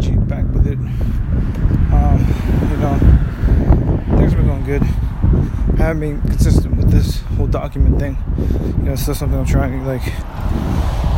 [0.00, 0.78] Back with it.
[1.92, 2.24] Um,
[2.70, 4.82] you know, things been going good.
[4.82, 8.16] I haven't been consistent with this whole document thing.
[8.78, 10.06] You know, it's still something I'm trying to like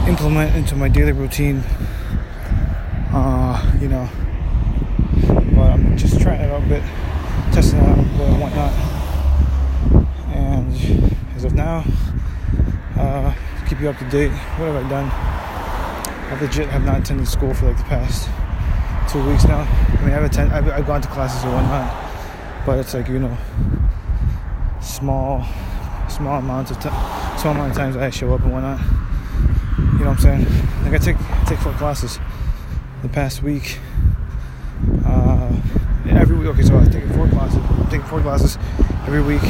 [0.08, 1.62] implement into my daily routine.
[3.12, 4.08] Uh, you know,
[5.54, 6.82] but I'm just trying it out a bit,
[7.52, 8.72] testing it out and whatnot.
[10.34, 11.84] And as of now,
[12.96, 13.32] uh,
[13.68, 14.32] keep you up to date.
[14.58, 15.08] What have I done?
[16.32, 18.28] I legit have not attended school for like the past
[19.12, 19.60] two weeks now.
[19.60, 23.18] I mean, I've attended, I've, I've gone to classes and whatnot, but it's like you
[23.18, 23.36] know,
[24.80, 25.44] small,
[26.08, 28.80] small amounts of time, small amount of times I show up and whatnot.
[28.80, 30.46] You know what I'm saying?
[30.84, 32.18] Like I take I take four classes
[33.02, 33.78] the past week.
[35.04, 35.52] Uh,
[36.08, 36.48] every week.
[36.48, 37.58] Okay, so I'm taking four classes.
[37.58, 38.56] I'm taking four classes
[39.06, 39.42] every week.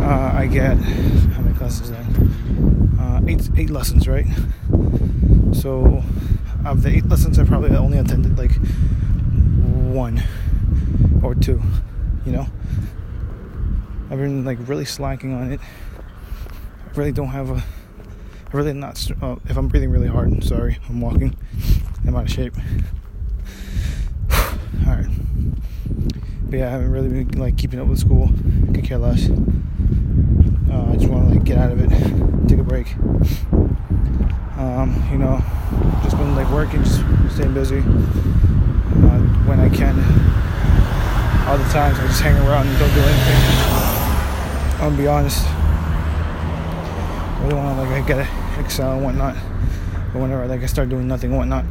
[0.00, 2.96] Uh, I get how many classes then?
[2.98, 4.26] Uh, eight eight lessons, right?
[5.52, 6.02] So
[6.64, 8.52] of the eight lessons, I probably only attended like
[9.92, 10.22] one
[11.22, 11.60] or two.
[12.24, 12.46] You know,
[14.10, 15.60] I've been like really slacking on it.
[15.98, 17.54] I really don't have a.
[17.54, 19.10] I really not.
[19.22, 20.78] Uh, if I'm breathing really hard, sorry.
[20.88, 21.36] I'm walking.
[22.06, 22.54] I'm out of shape.
[24.32, 25.08] All right.
[26.44, 28.30] But yeah, I haven't really been like keeping up with school.
[28.74, 29.28] Could care less.
[30.70, 32.94] Uh, I just want to like get out of it, take a break.
[34.58, 35.40] Um, you know,
[36.02, 37.00] just been like working, just
[37.34, 39.96] staying busy uh, when I can.
[41.46, 43.40] All Other times I just hang around and don't do anything.
[44.78, 45.44] Gonna be honest.
[45.46, 49.36] I really want to like I get excel and whatnot.
[50.12, 51.64] But whenever like I start doing nothing and whatnot,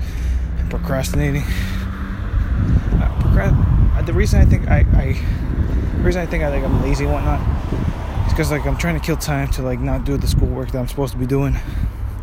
[0.69, 1.43] procrastinating.
[1.43, 5.13] Uh, procrast- the reason I think I, I
[5.97, 7.41] the reason I think I like I'm lazy and whatnot
[8.25, 10.79] is because like I'm trying to kill time to like not do the schoolwork that
[10.79, 11.57] I'm supposed to be doing,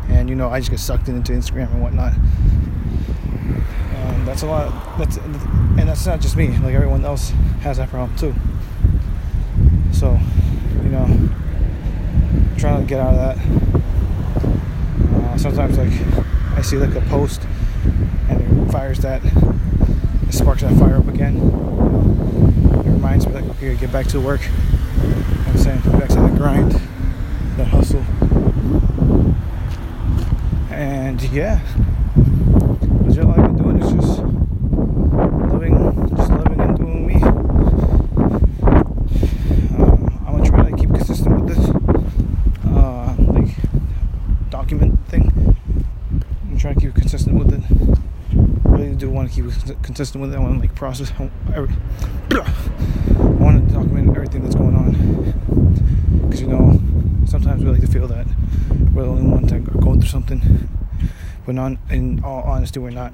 [0.09, 2.13] and you know I just get sucked into Instagram and whatnot.
[3.95, 4.97] And that's a lot.
[4.97, 6.49] That's and that's not just me.
[6.59, 7.29] Like everyone else
[7.61, 8.33] has that problem too.
[9.91, 10.19] So,
[10.83, 13.37] you know, I'm trying to get out of that.
[15.15, 15.93] Uh, sometimes like
[16.57, 17.41] I see like a post
[18.29, 21.37] and it fires that, it sparks that fire up again.
[21.37, 24.41] It reminds me like, okay, get back to work.
[24.41, 24.49] You
[25.07, 26.71] know what I'm saying, get back to the grind,
[27.57, 28.03] the hustle.
[30.71, 31.59] And yeah,
[32.15, 34.19] that's all I've been doing is just
[35.51, 37.15] living, just living and doing me.
[39.75, 41.69] Um, I'm gonna try to keep consistent with this,
[42.65, 43.53] uh, like
[44.49, 45.57] document thing.
[46.49, 47.61] I'm trying to keep consistent with it.
[48.63, 50.37] Really do want to keep consistent with it.
[50.37, 51.11] I want to like process.
[51.53, 51.75] Every,
[52.31, 52.45] I
[53.19, 54.93] want to document everything that's going on
[56.23, 56.79] because you know
[57.25, 58.25] sometimes we like to feel that
[58.93, 60.69] we're the only ones that are going through something,
[61.45, 63.13] but not in all honesty we're not.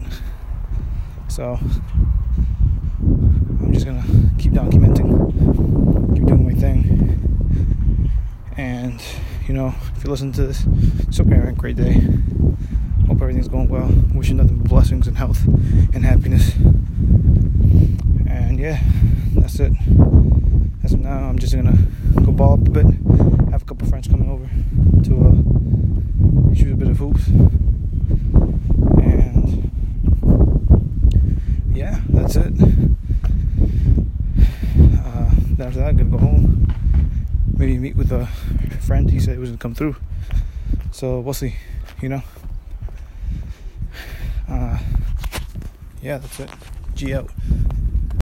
[1.27, 1.59] So
[3.01, 4.03] I'm just gonna
[4.37, 8.09] keep documenting, keep doing my thing,
[8.57, 9.01] and
[9.47, 10.65] you know if you listen to this,
[11.07, 11.17] it's.
[11.17, 11.93] Have a great day.
[13.07, 13.89] Hope everything's going well.
[14.13, 16.55] Wishing nothing but blessings and health and happiness.
[18.27, 18.81] And yeah,
[19.35, 19.73] that's it.
[20.83, 21.77] As of now, I'm just gonna
[22.25, 22.85] go ball up a bit.
[23.51, 24.49] Have a couple friends coming over
[25.03, 27.27] to uh, shoot a bit of hoops.
[29.03, 29.71] And
[31.73, 31.99] yeah,
[32.33, 32.53] that's it.
[35.03, 35.31] Uh,
[35.63, 36.73] after that, I'm gonna go home.
[37.57, 38.25] Maybe meet with a
[38.81, 39.09] friend.
[39.09, 39.95] He said he was gonna come through.
[40.91, 41.55] So we'll see.
[42.01, 42.23] You know.
[44.47, 44.79] Uh,
[46.01, 46.49] yeah, that's it.
[46.95, 47.29] G out.